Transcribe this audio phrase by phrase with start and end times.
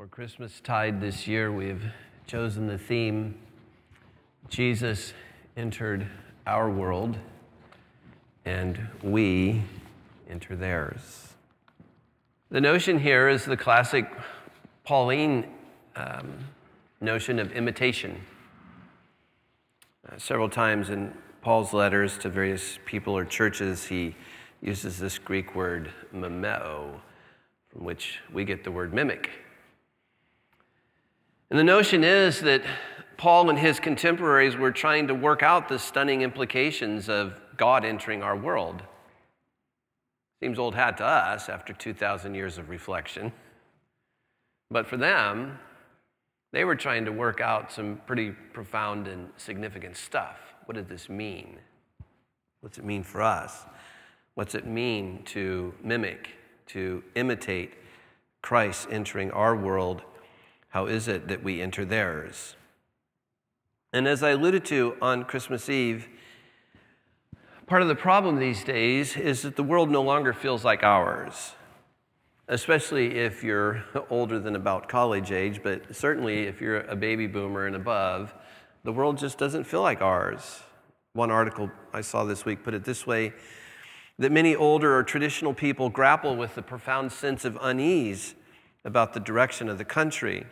[0.00, 1.84] For Christmas tide this year, we've
[2.26, 3.34] chosen the theme
[4.48, 5.12] Jesus
[5.58, 6.06] entered
[6.46, 7.18] our world,
[8.46, 9.62] and we
[10.26, 11.34] enter theirs.
[12.48, 14.10] The notion here is the classic
[14.84, 15.46] Pauline
[15.96, 16.46] um,
[17.02, 18.18] notion of imitation.
[20.10, 21.12] Uh, several times in
[21.42, 24.16] Paul's letters to various people or churches, he
[24.62, 26.98] uses this Greek word mimeo,
[27.68, 29.28] from which we get the word mimic.
[31.50, 32.62] And the notion is that
[33.16, 38.22] Paul and his contemporaries were trying to work out the stunning implications of God entering
[38.22, 38.82] our world.
[40.40, 43.32] Seems old hat to us after 2,000 years of reflection.
[44.70, 45.58] But for them,
[46.52, 50.38] they were trying to work out some pretty profound and significant stuff.
[50.66, 51.58] What did this mean?
[52.60, 53.66] What's it mean for us?
[54.34, 56.30] What's it mean to mimic,
[56.68, 57.74] to imitate
[58.40, 60.02] Christ entering our world
[60.70, 62.56] how is it that we enter theirs?
[63.92, 66.08] And as I alluded to on Christmas Eve,
[67.66, 71.54] part of the problem these days is that the world no longer feels like ours,
[72.48, 77.66] especially if you're older than about college age, but certainly if you're a baby boomer
[77.66, 78.32] and above,
[78.84, 80.62] the world just doesn't feel like ours.
[81.12, 83.32] One article I saw this week put it this way
[84.20, 88.34] that many older or traditional people grapple with the profound sense of unease
[88.84, 90.46] about the direction of the country.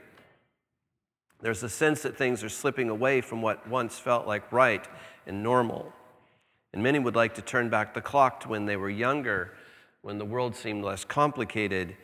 [1.41, 4.86] There's a sense that things are slipping away from what once felt like right
[5.27, 5.92] and normal.
[6.72, 9.55] And many would like to turn back the clock to when they were younger,
[10.03, 11.97] when the world seemed less complicated,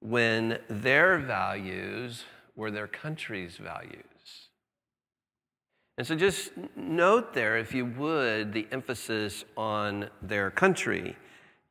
[0.00, 4.04] when their values were their country's values.
[5.96, 11.16] And so just note there, if you would, the emphasis on their country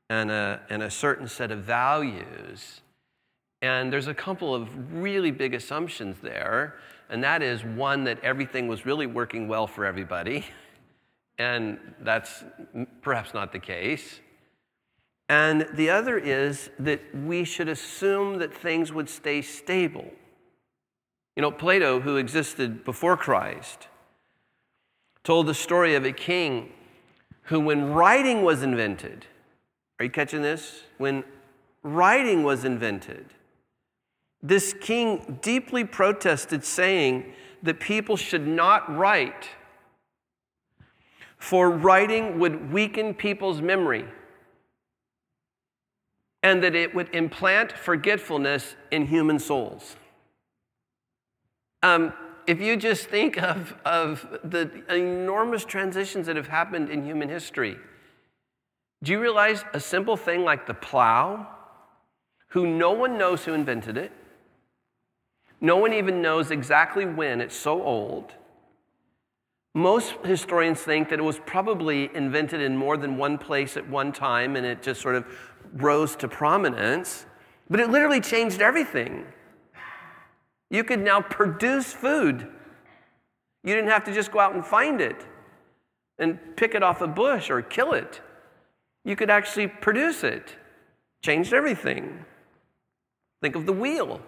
[0.09, 2.82] and a, and a certain set of values
[3.62, 6.76] and there's a couple of really big assumptions there.
[7.10, 10.46] And that is one, that everything was really working well for everybody.
[11.40, 12.44] And that's
[13.04, 14.22] perhaps not the case.
[15.30, 20.12] And the other is that we should assume that things would stay stable.
[21.36, 23.88] You know, Plato, who existed before Christ,
[25.23, 26.72] told the story of a king
[27.44, 29.28] who, when writing was invented,
[30.00, 30.82] are you catching this?
[30.98, 31.23] When
[31.84, 33.28] writing was invented,
[34.42, 37.33] this king deeply protested, saying
[37.64, 39.49] that people should not write,
[41.37, 44.05] for writing would weaken people's memory,
[46.43, 49.95] and that it would implant forgetfulness in human souls.
[51.83, 52.14] Um,
[52.45, 57.77] if you just think of, of the enormous transitions that have happened in human history,
[59.04, 61.48] do you realize a simple thing like the plow,
[62.49, 64.11] who no one knows who invented it?
[65.60, 68.34] No one even knows exactly when, it's so old.
[69.73, 74.12] Most historians think that it was probably invented in more than one place at one
[74.12, 75.26] time and it just sort of
[75.73, 77.26] rose to prominence,
[77.70, 79.26] but it literally changed everything.
[80.70, 82.48] You could now produce food.
[83.64, 85.26] You didn't have to just go out and find it
[86.20, 88.22] and pick it off a bush or kill it.
[89.06, 90.56] You could actually produce it.
[91.22, 92.26] Changed everything.
[93.42, 94.22] Think of the wheel.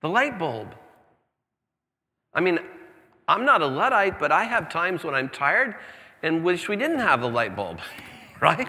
[0.00, 0.74] The light bulb.
[2.32, 2.58] I mean,
[3.28, 5.76] I'm not a Luddite, but I have times when I'm tired
[6.22, 7.80] and wish we didn't have the light bulb,
[8.40, 8.68] right?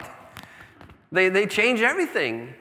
[1.11, 2.53] They, they change everything.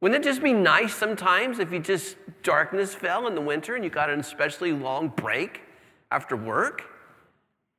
[0.00, 3.84] Wouldn't it just be nice sometimes if you just darkness fell in the winter and
[3.84, 5.62] you got an especially long break
[6.10, 6.84] after work?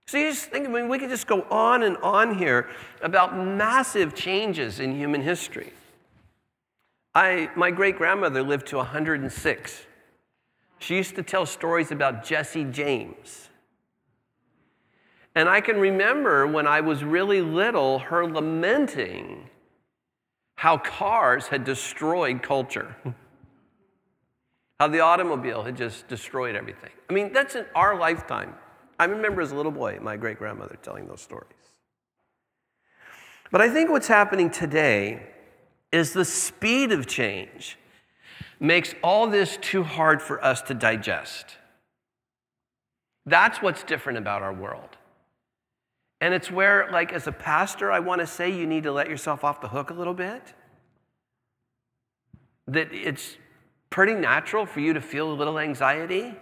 [0.08, 2.69] So you just think, I mean, we could just go on and on here
[3.02, 5.72] about massive changes in human history.
[7.13, 9.85] I, my great grandmother lived to 106.
[10.79, 13.50] She used to tell stories about Jesse James.
[15.35, 19.50] And I can remember when I was really little, her lamenting
[20.56, 22.95] how cars had destroyed culture,
[24.79, 26.91] how the automobile had just destroyed everything.
[27.09, 28.55] I mean, that's in our lifetime.
[28.99, 31.53] I remember as a little boy, my great grandmother telling those stories.
[33.52, 35.28] But I think what's happening today
[35.91, 37.78] is the speed of change
[38.59, 41.58] makes all this too hard for us to digest.
[43.26, 44.97] That's what's different about our world.
[46.22, 49.08] And it's where, like, as a pastor, I want to say you need to let
[49.08, 50.41] yourself off the hook a little bit.
[52.67, 53.38] That it's
[53.90, 56.35] pretty natural for you to feel a little anxiety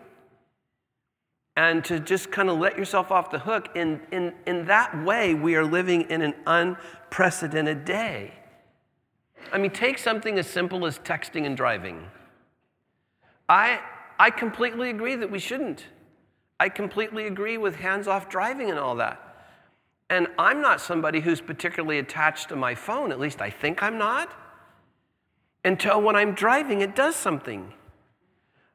[1.55, 3.69] and to just kind of let yourself off the hook.
[3.75, 8.33] In, in, in that way, we are living in an unprecedented day.
[9.51, 12.05] I mean, take something as simple as texting and driving.
[13.49, 13.79] I,
[14.19, 15.85] I completely agree that we shouldn't.
[16.59, 19.21] I completely agree with hands off driving and all that.
[20.09, 23.97] And I'm not somebody who's particularly attached to my phone, at least I think I'm
[23.97, 24.31] not,
[25.63, 27.73] until when I'm driving, it does something.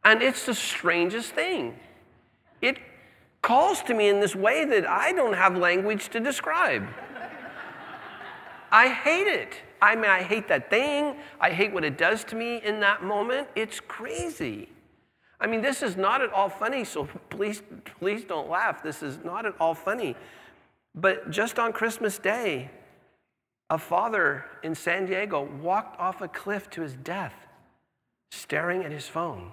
[0.05, 1.79] And it's the strangest thing.
[2.61, 2.79] It
[3.41, 6.87] calls to me in this way that I don't have language to describe.
[8.71, 9.55] I hate it.
[9.82, 11.17] I mean, I hate that thing.
[11.40, 13.49] I hate what it does to me in that moment.
[13.56, 14.69] It's crazy.
[15.40, 17.62] I mean, this is not at all funny, so please,
[17.99, 18.81] please don't laugh.
[18.81, 20.14] This is not at all funny.
[20.94, 22.70] But just on Christmas Day,
[23.70, 27.35] a father in San Diego walked off a cliff to his death,
[28.31, 29.50] staring at his phone.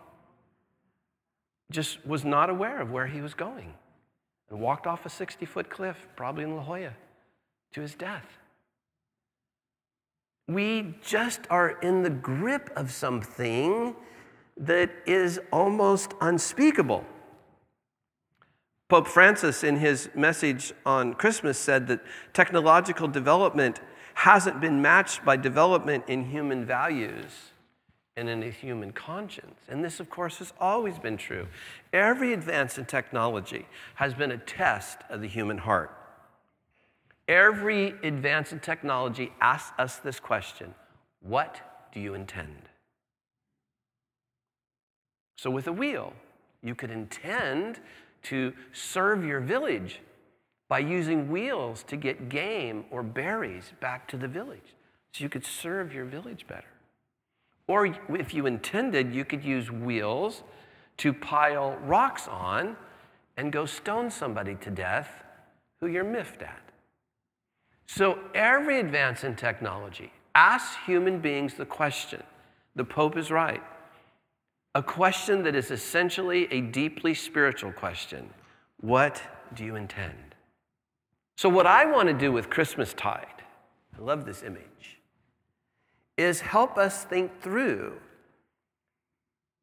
[1.71, 3.73] Just was not aware of where he was going
[4.51, 6.93] and walked off a 60 foot cliff, probably in La Jolla,
[7.71, 8.25] to his death.
[10.49, 13.95] We just are in the grip of something
[14.57, 17.05] that is almost unspeakable.
[18.87, 21.99] Pope Francis, in his message on Christmas, said that
[22.33, 23.79] technological development
[24.15, 27.51] hasn't been matched by development in human values
[28.17, 29.59] and in a human conscience.
[29.69, 31.47] And this, of course, has always been true.
[31.93, 35.95] Every advance in technology has been a test of the human heart.
[37.29, 40.73] Every advance in technology asks us this question
[41.21, 41.61] What
[41.93, 42.69] do you intend?
[45.37, 46.13] So, with a wheel,
[46.63, 47.79] you could intend
[48.23, 50.01] to serve your village
[50.67, 54.75] by using wheels to get game or berries back to the village
[55.13, 56.67] so you could serve your village better.
[57.67, 60.41] Or if you intended, you could use wheels
[60.97, 62.75] to pile rocks on
[63.37, 65.23] and go stone somebody to death
[65.79, 66.68] who you're miffed at.
[67.91, 72.21] So every advance in technology asks human beings the question
[72.75, 73.63] the Pope is right
[74.75, 78.29] a question that is essentially a deeply spiritual question
[78.79, 79.23] What
[79.55, 80.35] do you intend?
[81.35, 83.41] So, what I want to do with Christmastide,
[83.97, 84.99] I love this image,
[86.15, 87.93] is help us think through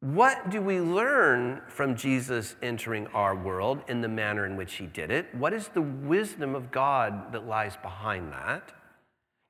[0.01, 4.85] what do we learn from Jesus entering our world in the manner in which he
[4.85, 5.33] did it?
[5.33, 8.71] What is the wisdom of God that lies behind that?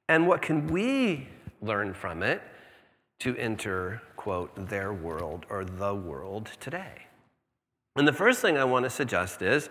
[0.07, 1.27] And what can we
[1.61, 2.41] learn from it
[3.19, 7.03] to enter quote, their world or the world today.
[7.95, 9.69] And the first thing I want to suggest is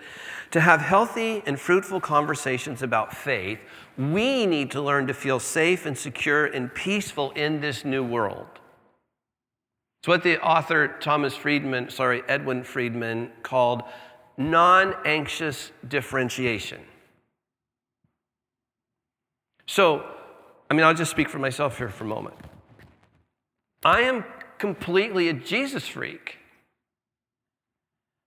[0.51, 3.61] to have healthy and fruitful conversations about faith,
[3.97, 8.47] we need to learn to feel safe and secure and peaceful in this new world.
[10.07, 13.83] It's what the author Thomas Friedman, sorry, Edwin Friedman called
[14.37, 16.81] non anxious differentiation.
[19.67, 20.07] So,
[20.71, 22.37] I mean, I'll just speak for myself here for a moment.
[23.85, 24.25] I am
[24.59, 26.39] completely a Jesus freak.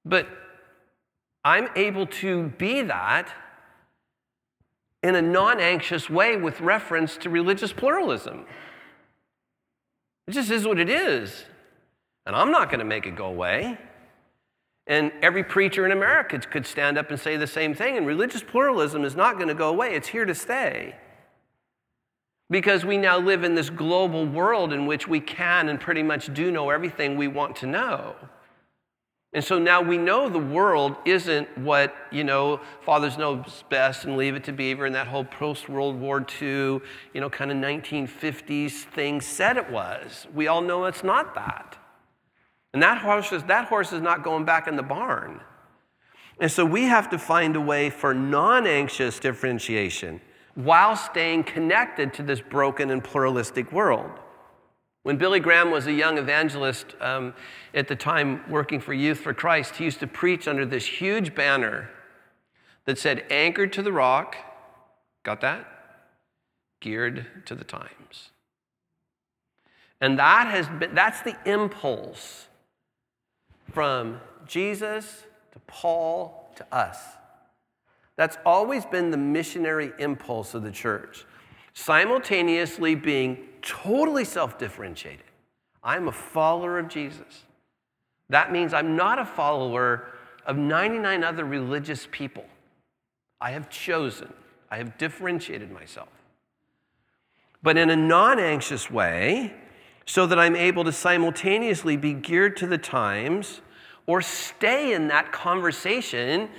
[0.03, 0.27] But
[1.45, 3.31] I'm able to be that
[5.01, 8.45] in a non anxious way with reference to religious pluralism.
[10.27, 11.45] It just is what it is.
[12.29, 13.75] And I'm not going to make it go away.
[14.85, 17.97] And every preacher in America could stand up and say the same thing.
[17.97, 20.95] And religious pluralism is not going to go away, it's here to stay.
[22.47, 26.31] Because we now live in this global world in which we can and pretty much
[26.31, 28.13] do know everything we want to know.
[29.33, 34.17] And so now we know the world isn't what, you know, fathers know best and
[34.17, 36.81] leave it to beaver and that whole post World War II, you
[37.15, 40.27] know, kind of 1950s thing said it was.
[40.31, 41.78] We all know it's not that.
[42.73, 45.41] And that horse is, that horse is not going back in the barn.
[46.39, 50.21] And so we have to find a way for non anxious differentiation
[50.55, 54.11] while staying connected to this broken and pluralistic world.
[55.03, 57.33] When Billy Graham was a young evangelist um,
[57.73, 61.33] at the time working for Youth for Christ, he used to preach under this huge
[61.33, 61.89] banner
[62.85, 64.35] that said, Anchored to the rock.
[65.23, 65.65] Got that?
[66.81, 68.31] Geared to the times.
[70.01, 72.48] And that has been, that's the impulse
[73.71, 75.23] from Jesus
[75.53, 76.99] to Paul to us.
[78.15, 81.25] That's always been the missionary impulse of the church,
[81.73, 85.23] simultaneously being totally self differentiated.
[85.83, 87.45] I'm a follower of Jesus.
[88.29, 90.07] That means I'm not a follower
[90.45, 92.45] of 99 other religious people.
[93.41, 94.33] I have chosen,
[94.69, 96.09] I have differentiated myself.
[97.63, 99.53] But in a non anxious way,
[100.09, 103.61] so that I'm able to simultaneously be geared to the times
[104.07, 106.49] or stay in that conversation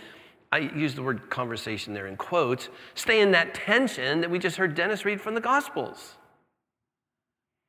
[0.53, 4.57] I use the word conversation there in quotes, stay in that tension that we just
[4.57, 6.17] heard Dennis read from the Gospels.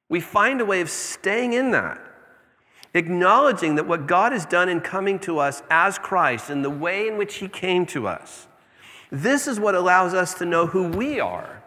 [0.10, 2.00] We find a way of staying in that.
[2.94, 7.08] acknowledging that what God has done in coming to us as Christ and the way
[7.08, 8.48] in which He came to us,
[9.10, 11.64] this is what allows us to know who we are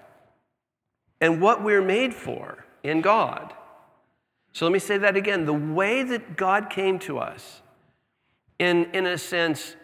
[1.22, 3.54] and what we're made for in God.
[4.54, 5.46] So let me say that again.
[5.46, 7.60] The way that God came to us,
[8.60, 9.74] in, in a sense,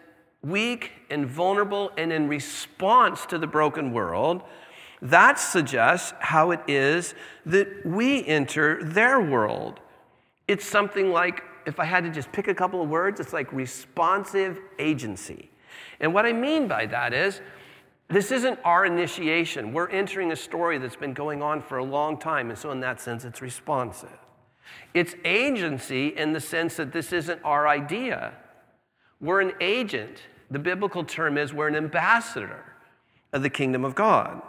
[0.41, 4.43] weak and vulnerable and in response to the broken world,
[5.01, 9.81] that suggests how it is that we enter their world.
[10.47, 13.51] It's something like, if I had to just pick a couple of words, it's like
[13.51, 15.51] responsive agency.
[15.99, 17.41] And what I mean by that is,
[18.07, 19.73] this isn't our initiation.
[19.73, 22.79] We're entering a story that's been going on for a long time, and so in
[22.79, 24.20] that sense, it's responsive.
[24.93, 28.33] It's agency in the sense that this isn't our idea.
[29.19, 30.23] We're an agent.
[30.49, 32.65] The biblical term is we're an ambassador
[33.31, 34.41] of the kingdom of God.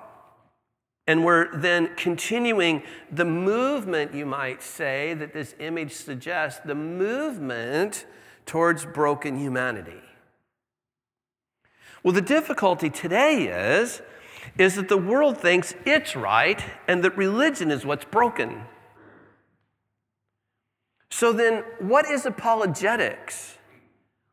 [1.07, 8.07] And we're then continuing the movement, you might say, that this image suggests the movement
[8.47, 10.01] towards broken humanity.
[12.03, 14.03] Well, the difficulty today is,
[14.59, 18.63] is that the world thinks it's right and that religion is what's broken.
[21.13, 23.59] So then, what is apologetics?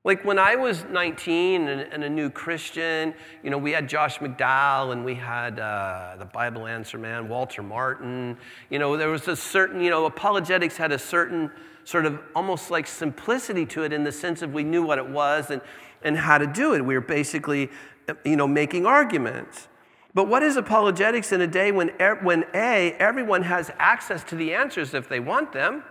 [0.05, 4.19] Like when I was 19 and, and, a new Christian, you know, we had Josh
[4.19, 8.37] McDowell and we had uh, the Bible Answer Man, Walter Martin.
[8.69, 11.51] You know, there was a certain, you know, apologetics had a certain
[11.83, 15.09] sort of almost like simplicity to it in the sense of we knew what it
[15.09, 15.61] was and,
[16.01, 16.85] and how to do it.
[16.85, 17.69] We were basically,
[18.23, 19.67] you know, making arguments.
[20.13, 21.89] But what is apologetics in a day when,
[22.21, 25.83] when A, everyone has access to the answers if they want them?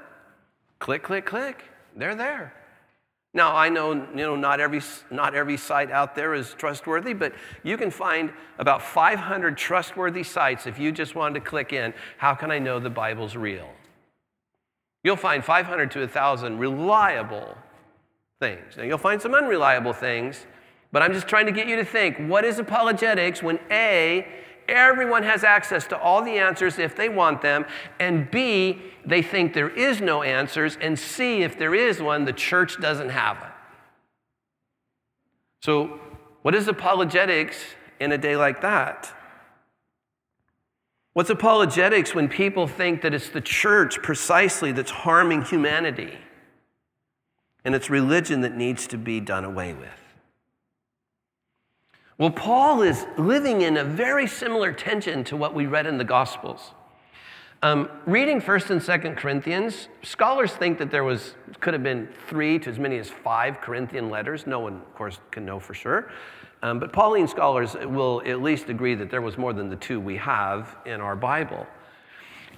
[0.78, 1.64] Click, click, click.
[1.97, 2.54] They're there.
[3.35, 4.80] Now, I know, you know not, every,
[5.11, 10.66] not every site out there is trustworthy, but you can find about 500 trustworthy sites
[10.66, 13.68] if you just wanted to click in, how can I know the Bible's real?
[15.04, 17.56] You'll find 500 to 1,000 reliable
[18.40, 18.76] things.
[18.76, 20.47] Now, you'll find some unreliable things,
[20.90, 24.26] but I'm just trying to get you to think what is apologetics when A,
[24.69, 27.65] Everyone has access to all the answers if they want them.
[27.99, 30.77] And B, they think there is no answers.
[30.81, 33.53] And C, if there is one, the church doesn't have it.
[35.63, 36.01] So,
[36.43, 37.57] what is apologetics
[37.99, 39.13] in a day like that?
[41.15, 46.17] What's apologetics when people think that it's the church precisely that's harming humanity
[47.65, 50.08] and it's religion that needs to be done away with?
[52.19, 56.05] Well, Paul is living in a very similar tension to what we read in the
[56.05, 56.73] Gospels.
[57.63, 62.59] Um, reading 1st and 2nd Corinthians, scholars think that there was, could have been three
[62.59, 64.49] to as many as five Corinthian letters.
[64.49, 66.11] No one, of course, can know for sure.
[66.65, 70.01] Um, but Pauline scholars will at least agree that there was more than the two
[70.01, 71.69] we have in our Bible.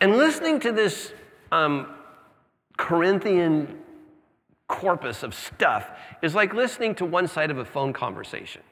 [0.00, 1.12] And listening to this
[1.52, 1.86] um,
[2.78, 3.78] Corinthian
[4.68, 5.90] corpus of stuff
[6.22, 8.62] is like listening to one side of a phone conversation.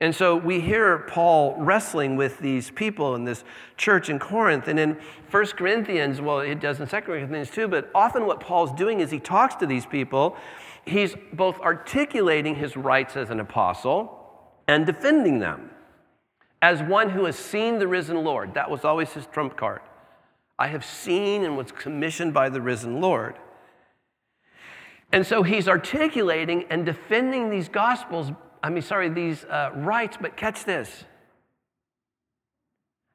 [0.00, 3.42] And so we hear Paul wrestling with these people in this
[3.76, 4.68] church in Corinth.
[4.68, 4.96] And in
[5.30, 9.10] 1 Corinthians, well, it does in 2 Corinthians too, but often what Paul's doing is
[9.10, 10.36] he talks to these people.
[10.84, 14.14] He's both articulating his rights as an apostle
[14.68, 15.70] and defending them
[16.62, 18.54] as one who has seen the risen Lord.
[18.54, 19.80] That was always his trump card.
[20.58, 23.36] I have seen and was commissioned by the risen Lord.
[25.12, 30.36] And so he's articulating and defending these gospels I mean, sorry, these uh, rights, but
[30.36, 31.04] catch this.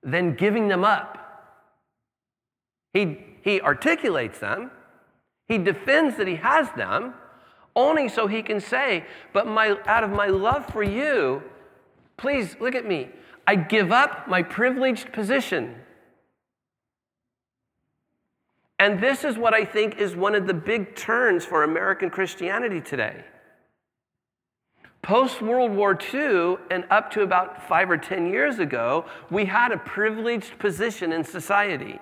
[0.02, 1.20] Then giving them up.
[2.94, 4.72] He, he articulates them,
[5.48, 7.16] he defends that he has them,
[7.76, 11.42] only so he can say, But my, out of my love for you,
[12.18, 13.10] please look at me.
[13.48, 15.76] I give up my privileged position.
[18.80, 22.82] And this is what I think is one of the big turns for American Christianity
[22.82, 23.24] today.
[25.04, 29.74] Post World War II and up to about five or 10 years ago, we had
[29.74, 32.00] a privileged position in society.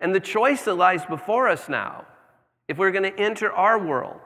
[0.00, 2.06] And the choice that lies before us now,
[2.68, 4.20] if we're going to enter our world,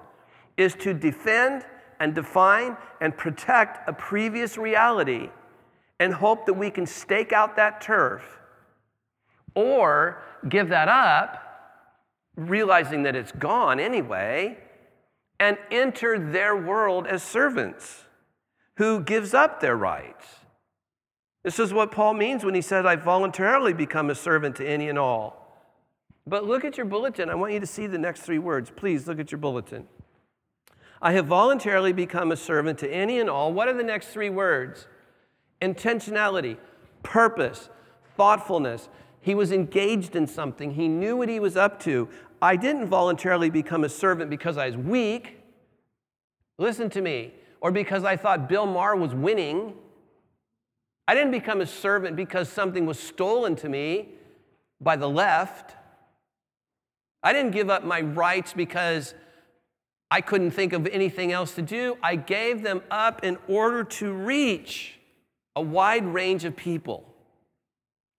[0.58, 1.64] is to defend
[1.98, 5.30] and define and protect a previous reality
[5.98, 8.38] and hope that we can stake out that turf
[9.54, 11.42] or give that up,
[12.36, 14.58] realizing that it's gone anyway
[15.38, 18.04] and enter their world as servants
[18.76, 20.26] who gives up their rights.
[21.42, 24.88] This is what Paul means when he says, I voluntarily become a servant to any
[24.88, 25.42] and all.
[26.26, 27.30] But look at your bulletin.
[27.30, 28.72] I want you to see the next three words.
[28.74, 29.86] Please look at your bulletin.
[31.00, 33.52] I have voluntarily become a servant to any and all.
[33.52, 34.88] What are the next three words?
[35.62, 36.56] Intentionality,
[37.02, 37.68] purpose,
[38.16, 38.88] thoughtfulness,
[39.26, 40.74] He was engaged in something.
[40.74, 42.08] He knew what he was up to.
[42.40, 45.38] I didn't voluntarily become a servant because I was weak.
[46.58, 47.32] Listen to me.
[47.60, 49.74] Or because I thought Bill Maher was winning.
[51.08, 54.08] I didn't become a servant because something was stolen to me
[54.80, 55.74] by the left.
[57.22, 59.14] I didn't give up my rights because
[60.10, 61.96] I couldn't think of anything else to do.
[62.02, 64.98] I gave them up in order to reach
[65.56, 67.04] a wide range of people.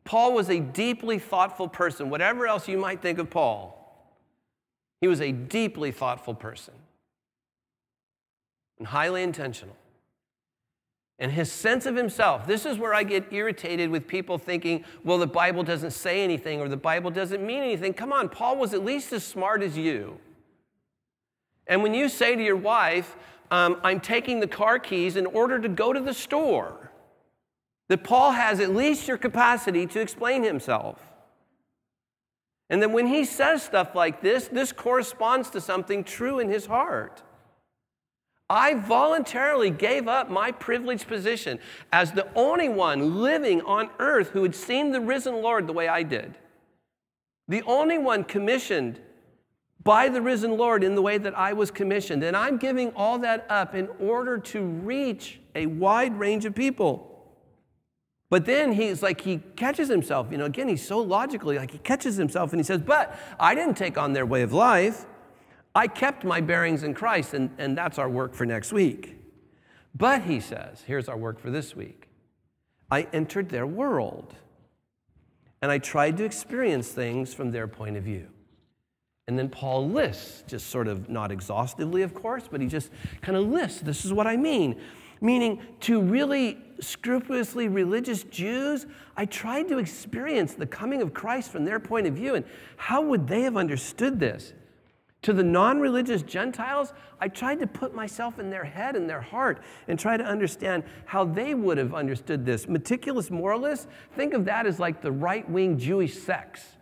[0.04, 2.10] Paul was a deeply thoughtful person.
[2.10, 3.77] Whatever else you might think of Paul,
[5.02, 6.74] he was a deeply thoughtful person
[8.78, 9.76] and highly intentional.
[11.20, 15.18] And his sense of himself, this is where I get irritated with people thinking, well,
[15.18, 17.94] the Bible doesn't say anything or the Bible doesn't mean anything.
[17.94, 20.20] Come on, Paul was at least as smart as you.
[21.66, 23.16] And when you say to your wife,
[23.50, 26.92] um, I'm taking the car keys in order to go to the store,
[27.88, 31.07] that Paul has at least your capacity to explain himself.
[32.70, 36.66] And that when he says stuff like this, this corresponds to something true in his
[36.66, 37.24] heart.
[38.50, 41.60] I voluntarily gave up my privileged position
[41.92, 45.88] as the only one living on earth who had seen the risen Lord the way
[45.88, 46.38] I did.
[47.50, 49.02] The only one commissioned
[49.84, 52.24] by the risen Lord in the way that I was commissioned.
[52.24, 57.17] And I'm giving all that up in order to reach a wide range of people.
[58.30, 60.28] But then he's like, he catches himself.
[60.32, 63.56] You know, again, he's so logically, like, he catches himself and he says, But I
[63.56, 65.06] didn't take on their way of life.
[65.74, 69.16] I kept my bearings in Christ, and, and that's our work for next week.
[69.96, 72.10] But he says, Here's our work for this week.
[72.92, 74.36] I entered their world,
[75.62, 78.28] and I tried to experience things from their point of view.
[79.28, 82.90] And then Paul lists, just sort of not exhaustively, of course, but he just
[83.22, 84.80] kind of lists this is what I mean.
[85.22, 91.66] Meaning, to really scrupulously religious Jews, I tried to experience the coming of Christ from
[91.66, 92.36] their point of view.
[92.36, 92.46] And
[92.76, 94.54] how would they have understood this?
[95.24, 99.22] To the non religious Gentiles, I tried to put myself in their head and their
[99.22, 102.68] heart and try to understand how they would have understood this.
[102.68, 106.78] Meticulous moralists, think of that as like the right wing Jewish sects,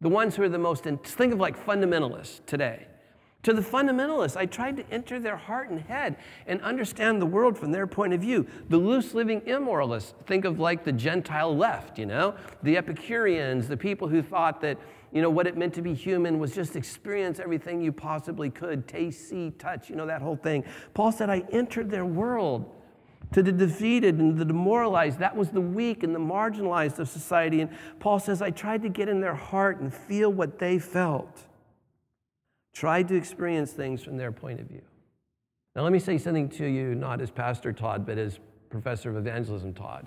[0.00, 2.86] the ones who are the most, in, think of like fundamentalists today.
[3.44, 6.14] To the fundamentalists, I tried to enter their heart and head
[6.46, 8.46] and understand the world from their point of view.
[8.68, 13.76] The loose living immoralists, think of like the Gentile left, you know, the Epicureans, the
[13.76, 14.78] people who thought that,
[15.10, 18.86] you know, what it meant to be human was just experience everything you possibly could
[18.86, 20.62] taste, see, touch, you know, that whole thing.
[20.94, 22.70] Paul said, I entered their world.
[23.32, 27.62] To the defeated and the demoralized, that was the weak and the marginalized of society.
[27.62, 31.46] And Paul says, I tried to get in their heart and feel what they felt
[32.72, 34.82] tried to experience things from their point of view.
[35.74, 38.38] Now, let me say something to you, not as Pastor Todd, but as
[38.70, 40.06] Professor of Evangelism Todd.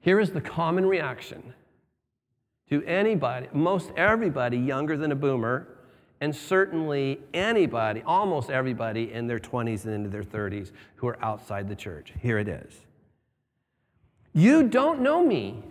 [0.00, 1.54] Here is the common reaction
[2.68, 5.68] to anybody, most everybody younger than a boomer,
[6.20, 11.68] and certainly anybody, almost everybody in their 20s and into their 30s who are outside
[11.68, 12.12] the church.
[12.20, 12.72] Here it is.
[14.32, 15.62] You don't know me.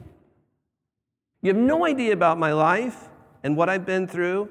[1.41, 3.09] You have no idea about my life
[3.43, 4.49] and what I've been through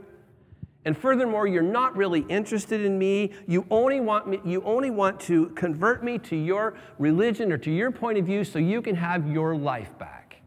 [0.85, 3.33] and furthermore, you're not really interested in me.
[3.47, 7.70] You only want me, you only want to convert me to your religion or to
[7.70, 10.42] your point of view so you can have your life back.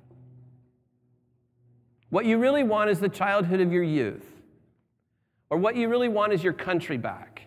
[2.10, 4.26] What you really want is the childhood of your youth.
[5.50, 7.41] Or what you really want is your country back.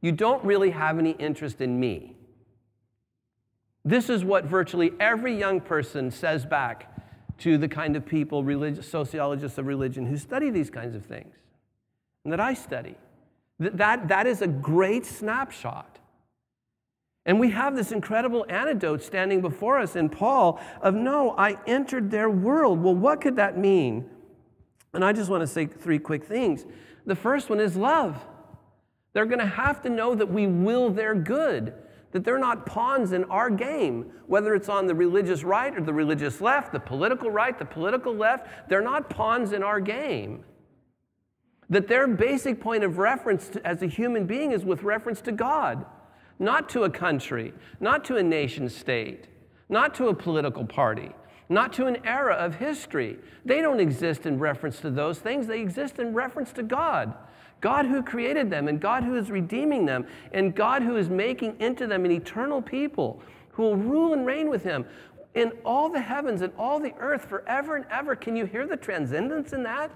[0.00, 2.16] You don't really have any interest in me.
[3.84, 6.92] This is what virtually every young person says back
[7.38, 11.34] to the kind of people, religious, sociologists of religion, who study these kinds of things
[12.26, 12.96] and that I study.
[13.60, 16.00] That, that, that is a great snapshot.
[17.24, 22.10] And we have this incredible antidote standing before us in Paul of no, I entered
[22.10, 22.82] their world.
[22.82, 24.10] Well, what could that mean?
[24.92, 26.66] And I just want to say three quick things.
[27.04, 28.26] The first one is love.
[29.12, 31.74] They're going to have to know that we will their good,
[32.10, 35.94] that they're not pawns in our game, whether it's on the religious right or the
[35.94, 38.68] religious left, the political right, the political left.
[38.68, 40.42] They're not pawns in our game.
[41.68, 45.32] That their basic point of reference to, as a human being is with reference to
[45.32, 45.84] God,
[46.38, 49.26] not to a country, not to a nation state,
[49.68, 51.12] not to a political party,
[51.48, 53.18] not to an era of history.
[53.44, 57.14] They don't exist in reference to those things, they exist in reference to God.
[57.60, 61.58] God who created them, and God who is redeeming them, and God who is making
[61.58, 64.84] into them an eternal people who will rule and reign with Him
[65.34, 68.14] in all the heavens and all the earth forever and ever.
[68.14, 69.90] Can you hear the transcendence in that?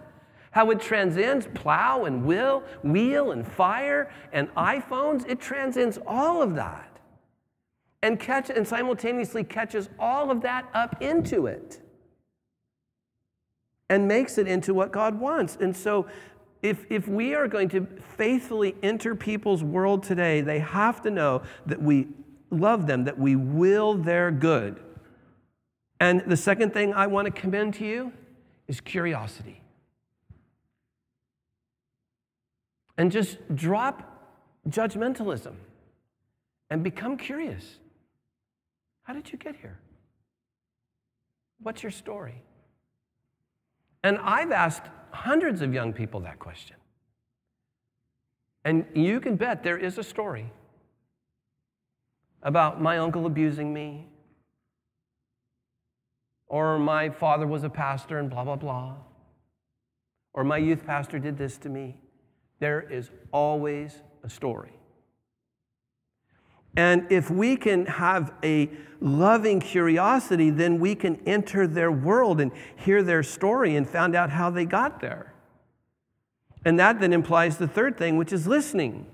[0.50, 5.28] How it transcends plow and will, wheel and fire and iPhones.
[5.28, 7.00] It transcends all of that.
[8.02, 11.80] And catch and simultaneously catches all of that up into it.
[13.90, 15.56] and makes it into what God wants.
[15.60, 16.06] And so,
[16.62, 17.86] if, if we are going to
[18.16, 22.08] faithfully enter people's world today, they have to know that we
[22.50, 24.80] love them, that we will their good.
[25.98, 28.12] And the second thing I want to commend to you
[28.68, 29.59] is curiosity.
[33.00, 34.02] And just drop
[34.68, 35.54] judgmentalism
[36.68, 37.78] and become curious.
[39.04, 39.78] How did you get here?
[41.62, 42.42] What's your story?
[44.04, 44.82] And I've asked
[45.12, 46.76] hundreds of young people that question.
[48.66, 50.52] And you can bet there is a story
[52.42, 54.08] about my uncle abusing me,
[56.48, 58.96] or my father was a pastor and blah, blah, blah,
[60.34, 61.96] or my youth pastor did this to me.
[62.60, 64.72] There is always a story.
[66.76, 68.70] And if we can have a
[69.00, 74.30] loving curiosity, then we can enter their world and hear their story and find out
[74.30, 75.34] how they got there.
[76.64, 79.06] And that then implies the third thing, which is listening.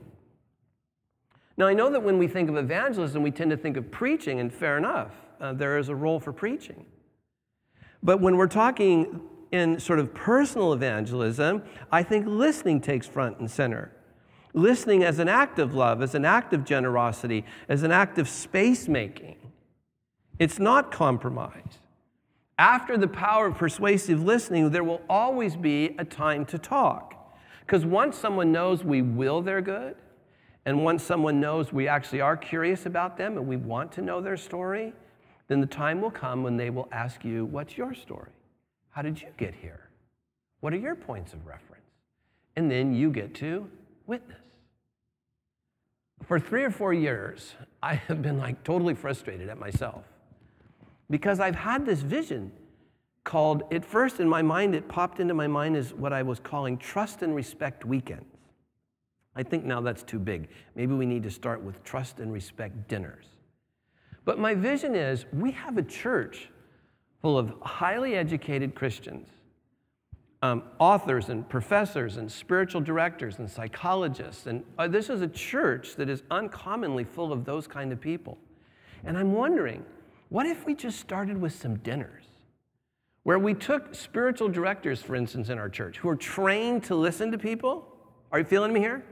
[1.56, 4.40] Now, I know that when we think of evangelism, we tend to think of preaching,
[4.40, 6.84] and fair enough, uh, there is a role for preaching.
[8.02, 9.22] But when we're talking
[9.56, 13.92] in sort of personal evangelism, I think listening takes front and center
[14.56, 18.28] listening as an act of love, as an act of generosity, as an act of
[18.28, 19.36] space making.
[20.38, 21.78] It's not compromise.
[22.58, 27.36] After the power of persuasive listening, there will always be a time to talk.
[27.60, 29.94] Because once someone knows we will their good,
[30.64, 34.20] and once someone knows we actually are curious about them and we want to know
[34.20, 34.94] their story,
[35.48, 38.30] then the time will come when they will ask you, What's your story?
[38.96, 39.90] How did you get here?
[40.58, 41.84] What are your points of reference?
[42.56, 43.70] And then you get to
[44.08, 44.40] witness
[46.24, 50.04] for three or four years, I have been like totally frustrated at myself
[51.10, 52.50] because I've had this vision
[53.22, 56.40] called, at first in my mind, it popped into my mind as what I was
[56.40, 58.24] calling trust and respect weekends.
[59.34, 60.48] I think now that's too big.
[60.74, 63.26] Maybe we need to start with trust and respect dinners.
[64.24, 66.48] But my vision is we have a church
[67.20, 69.28] full of highly educated Christians
[70.42, 74.46] um, authors and professors and spiritual directors and psychologists.
[74.46, 78.38] And uh, this is a church that is uncommonly full of those kind of people.
[79.04, 79.84] And I'm wondering,
[80.28, 82.24] what if we just started with some dinners?
[83.22, 87.32] Where we took spiritual directors, for instance, in our church, who are trained to listen
[87.32, 87.86] to people.
[88.30, 89.04] Are you feeling me here?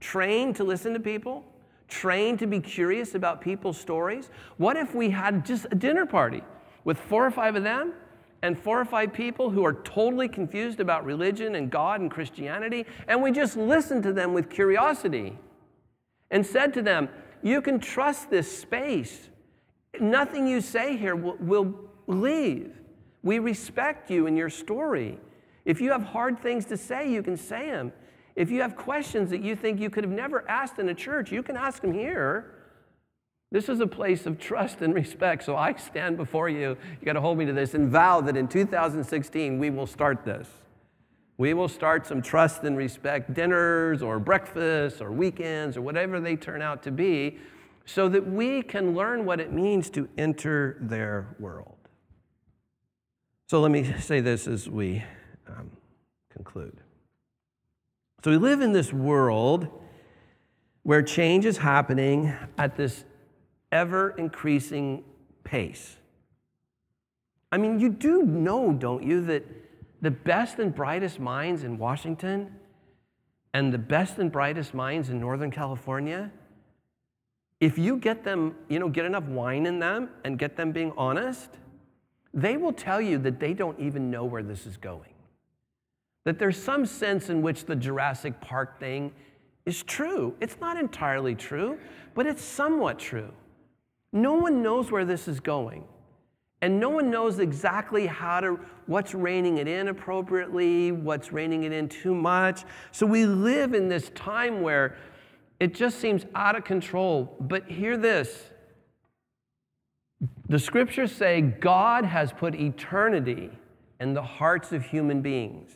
[0.00, 1.44] Trained to listen to people,
[1.88, 4.30] trained to be curious about people's stories.
[4.58, 6.42] What if we had just a dinner party
[6.84, 7.92] with four or five of them
[8.42, 12.86] and four or five people who are totally confused about religion and God and Christianity,
[13.06, 15.38] and we just listened to them with curiosity
[16.30, 17.08] and said to them,
[17.42, 19.28] You can trust this space.
[20.00, 21.74] Nothing you say here will, will
[22.06, 22.72] leave.
[23.22, 25.20] We respect you and your story.
[25.64, 27.92] If you have hard things to say, you can say them.
[28.34, 31.30] If you have questions that you think you could have never asked in a church,
[31.30, 32.51] you can ask them here.
[33.52, 35.44] This is a place of trust and respect.
[35.44, 38.34] So I stand before you, you got to hold me to this, and vow that
[38.34, 40.48] in 2016 we will start this.
[41.36, 46.34] We will start some trust and respect dinners or breakfasts or weekends or whatever they
[46.34, 47.38] turn out to be
[47.84, 51.76] so that we can learn what it means to enter their world.
[53.48, 55.04] So let me say this as we
[55.46, 55.70] um,
[56.30, 56.78] conclude.
[58.24, 59.68] So we live in this world
[60.84, 63.04] where change is happening at this
[63.72, 65.02] ever increasing
[65.42, 65.96] pace.
[67.50, 69.44] I mean, you do know, don't you, that
[70.00, 72.54] the best and brightest minds in Washington
[73.54, 76.30] and the best and brightest minds in Northern California,
[77.60, 80.92] if you get them, you know, get enough wine in them and get them being
[80.96, 81.50] honest,
[82.34, 85.12] they will tell you that they don't even know where this is going.
[86.24, 89.12] That there's some sense in which the Jurassic Park thing
[89.66, 90.34] is true.
[90.40, 91.78] It's not entirely true,
[92.14, 93.32] but it's somewhat true.
[94.12, 95.84] No one knows where this is going.
[96.60, 101.72] And no one knows exactly how to, what's reining it in appropriately, what's reining it
[101.72, 102.62] in too much.
[102.92, 104.96] So we live in this time where
[105.58, 107.36] it just seems out of control.
[107.40, 108.44] But hear this
[110.48, 113.50] the scriptures say God has put eternity
[114.00, 115.72] in the hearts of human beings.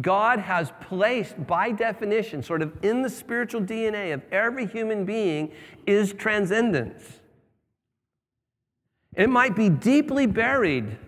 [0.00, 5.52] God has placed, by definition, sort of in the spiritual DNA of every human being,
[5.86, 7.20] is transcendence.
[9.14, 10.98] It might be deeply buried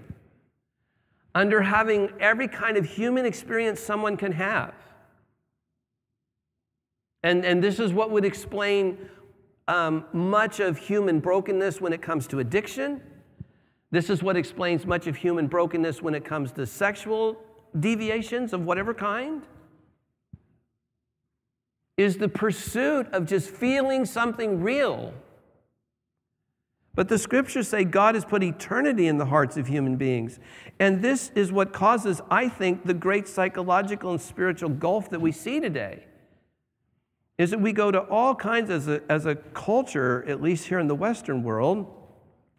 [1.35, 4.75] under having every kind of human experience someone can have.
[7.23, 8.97] And, and this is what would explain
[9.69, 13.01] um, much of human brokenness when it comes to addiction,
[13.91, 17.37] This is what explains much of human brokenness when it comes to sexual
[17.79, 19.43] deviations of whatever kind.
[21.97, 25.15] Is the pursuit of just feeling something real.
[26.95, 30.41] But the scriptures say God has put eternity in the hearts of human beings.
[30.79, 35.31] And this is what causes, I think, the great psychological and spiritual gulf that we
[35.31, 36.05] see today.
[37.39, 40.79] Is that we go to all kinds as a, as a culture, at least here
[40.79, 41.87] in the Western world,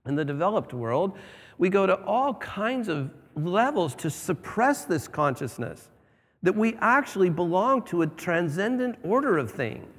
[0.07, 1.17] in the developed world,
[1.57, 5.89] we go to all kinds of levels to suppress this consciousness
[6.43, 9.93] that we actually belong to a transcendent order of things.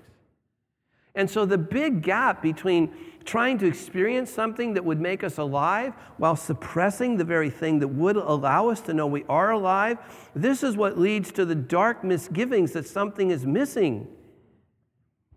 [1.15, 2.95] And so the big gap between
[3.25, 7.89] trying to experience something that would make us alive while suppressing the very thing that
[7.89, 9.99] would allow us to know we are alive,
[10.35, 14.07] this is what leads to the dark misgivings that something is missing.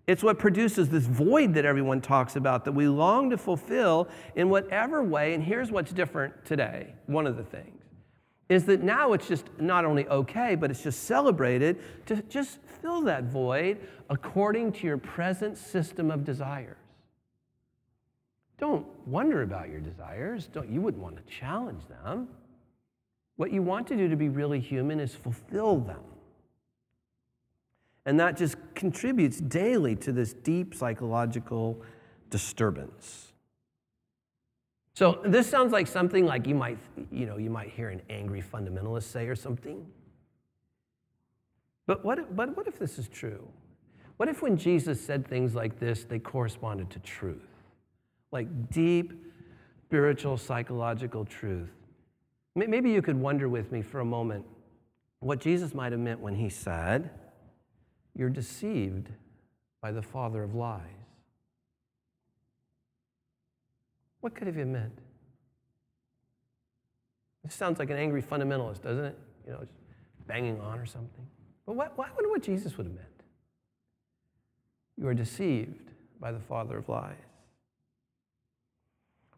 [0.08, 4.50] It's what produces this void that everyone talks about that we long to fulfill in
[4.50, 5.34] whatever way.
[5.34, 7.82] And here's what's different today one of the things
[8.50, 13.02] is that now it's just not only okay, but it's just celebrated to just fill
[13.02, 16.76] that void according to your present system of desires.
[18.58, 20.50] Don't wonder about your desires.
[20.52, 22.28] Don't, you wouldn't want to challenge them.
[23.38, 26.04] What you want to do to be really human is fulfill them.
[28.06, 31.82] And that just contributes daily to this deep psychological
[32.30, 33.34] disturbance.
[34.94, 36.78] So this sounds like something like you might,
[37.12, 39.86] you know, you might hear an angry fundamentalist say or something.
[41.88, 43.48] But what, but what if this is true?
[44.18, 47.48] What if when Jesus said things like this, they corresponded to truth?
[48.32, 49.14] Like deep
[49.88, 51.72] spiritual, psychological truth.
[52.56, 54.46] Maybe you could wonder with me for a moment
[55.20, 57.10] what Jesus might have meant when he said,
[58.16, 59.10] You're deceived
[59.82, 60.82] by the father of lies.
[64.20, 65.00] What could have he meant?
[67.44, 69.18] This sounds like an angry fundamentalist, doesn't it?
[69.48, 69.74] You know, just
[70.28, 71.26] banging on or something.
[71.66, 73.08] But what, I wonder what Jesus would have meant.
[75.00, 77.16] You are deceived by the father of lies.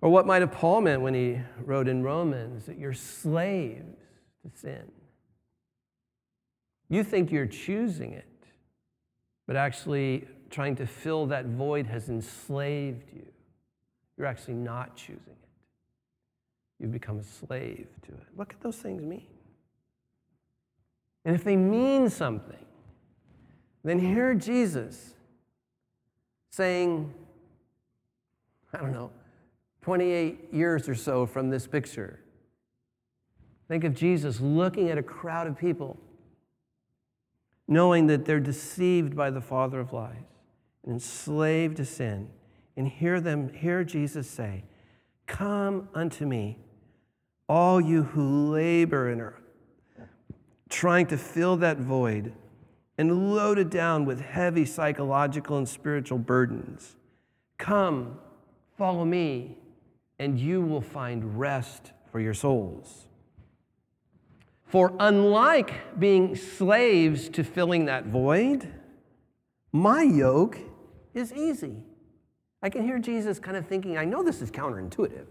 [0.01, 3.95] Or what might have Paul meant when he wrote in Romans that you're slaves
[4.43, 4.91] to sin?
[6.89, 8.27] You think you're choosing it,
[9.47, 13.25] but actually trying to fill that void has enslaved you.
[14.17, 15.49] You're actually not choosing it.
[16.79, 18.27] You've become a slave to it.
[18.36, 19.27] What could those things mean?
[21.25, 22.65] And if they mean something,
[23.84, 25.13] then hear Jesus
[26.51, 27.13] saying,
[28.73, 29.12] I don't know,
[29.82, 32.19] 28 years or so from this picture.
[33.67, 35.97] Think of Jesus looking at a crowd of people,
[37.67, 40.17] knowing that they're deceived by the father of lies
[40.84, 42.30] and enslaved to sin
[42.76, 44.63] and hear them, hear Jesus say,
[45.26, 46.58] Come unto me,
[47.47, 49.39] all you who labor and are
[50.69, 52.34] trying to fill that void
[52.97, 56.95] and loaded down with heavy psychological and spiritual burdens.
[57.58, 58.19] Come,
[58.78, 59.58] follow me,
[60.19, 63.08] and you will find rest for your souls.
[64.73, 68.73] For unlike being slaves to filling that void,
[69.71, 70.57] my yoke
[71.13, 71.83] is easy
[72.63, 75.27] I can hear Jesus kind of thinking, I know this is counterintuitive.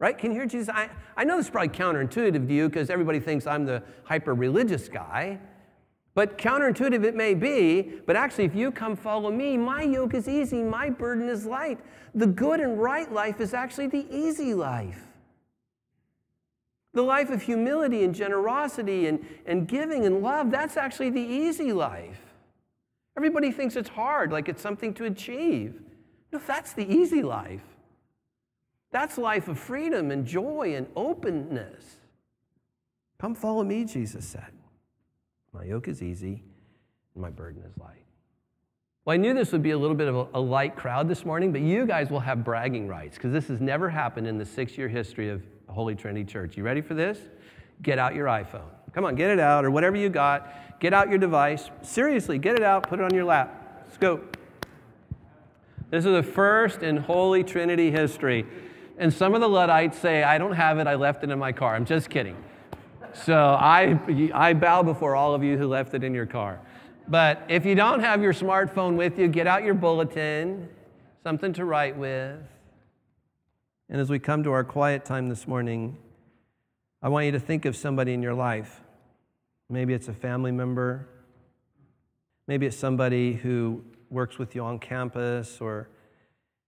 [0.00, 0.18] Right?
[0.18, 0.68] Can you hear Jesus?
[0.70, 4.34] I, I know this is probably counterintuitive to you because everybody thinks I'm the hyper
[4.34, 5.38] religious guy.
[6.14, 10.26] But counterintuitive it may be, but actually, if you come follow me, my yoke is
[10.28, 11.78] easy, my burden is light.
[12.16, 15.07] The good and right life is actually the easy life.
[16.98, 21.72] The life of humility and generosity and, and giving and love, that's actually the easy
[21.72, 22.18] life.
[23.16, 25.80] Everybody thinks it's hard, like it's something to achieve.
[26.32, 27.62] No, that's the easy life.
[28.90, 31.84] That's life of freedom and joy and openness.
[33.20, 34.50] Come follow me, Jesus said.
[35.52, 36.42] My yoke is easy
[37.14, 38.06] and my burden is light.
[39.04, 41.52] Well, I knew this would be a little bit of a, light crowd this morning,
[41.52, 44.76] but you guys will have bragging rights because this has never happened in the six
[44.76, 46.56] year history of Holy Trinity Church.
[46.56, 47.18] You ready for this?
[47.82, 48.68] Get out your iPhone.
[48.92, 50.80] Come on, get it out or whatever you got.
[50.80, 51.70] Get out your device.
[51.82, 53.82] Seriously, get it out, put it on your lap.
[53.84, 54.20] Let's go.
[55.90, 58.46] This is the first in Holy Trinity history.
[58.98, 61.52] And some of the Luddites say, I don't have it, I left it in my
[61.52, 61.74] car.
[61.74, 62.36] I'm just kidding.
[63.14, 63.98] So I,
[64.34, 66.60] I bow before all of you who left it in your car.
[67.08, 70.68] But if you don't have your smartphone with you, get out your bulletin,
[71.22, 72.38] something to write with.
[73.88, 75.96] And as we come to our quiet time this morning,
[77.00, 78.80] I want you to think of somebody in your life
[79.70, 81.06] Maybe it's a family member.
[82.46, 85.88] Maybe it's somebody who works with you on campus or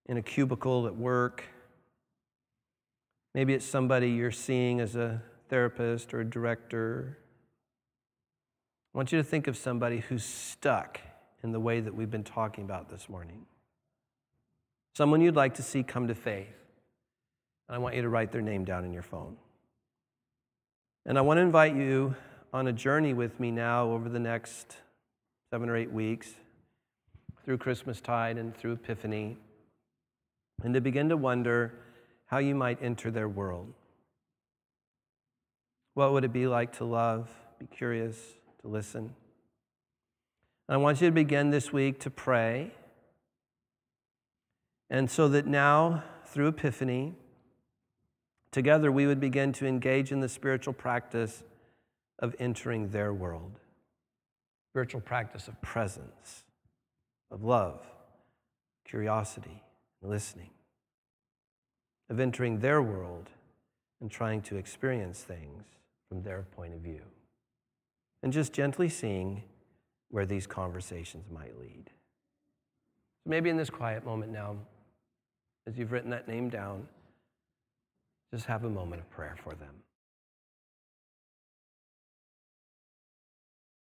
[0.06, 1.44] in a cubicle at work.
[3.34, 7.16] Maybe it's somebody you're seeing as a therapist or a director.
[8.94, 11.00] I want you to think of somebody who's stuck
[11.42, 13.46] in the way that we've been talking about this morning.
[14.94, 16.59] Someone you'd like to see come to faith.
[17.70, 19.36] And I want you to write their name down in your phone.
[21.06, 22.16] And I want to invite you
[22.52, 24.76] on a journey with me now over the next
[25.52, 26.32] seven or eight weeks
[27.44, 29.38] through Christmastide and through Epiphany,
[30.64, 31.72] and to begin to wonder
[32.26, 33.72] how you might enter their world.
[35.94, 37.30] What would it be like to love,
[37.60, 38.18] be curious,
[38.62, 39.14] to listen?
[40.68, 42.72] And I want you to begin this week to pray.
[44.90, 47.14] And so that now, through Epiphany,
[48.52, 51.42] together we would begin to engage in the spiritual practice
[52.18, 53.58] of entering their world.
[54.72, 56.44] Spiritual practice of presence,
[57.30, 57.84] of love,
[58.84, 59.62] curiosity,
[60.02, 60.50] listening
[62.10, 63.30] of entering their world
[64.00, 65.62] and trying to experience things
[66.08, 67.00] from their point of view.
[68.22, 69.44] And just gently seeing
[70.10, 71.84] where these conversations might lead.
[73.22, 74.56] So maybe in this quiet moment now,
[75.66, 76.88] as you've written that name down,
[78.32, 79.74] just have a moment of prayer for them.